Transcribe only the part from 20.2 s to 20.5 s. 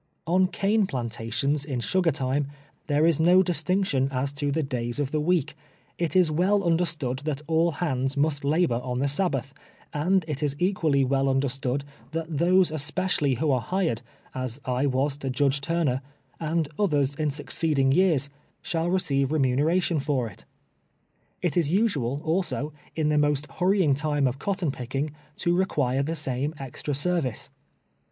it.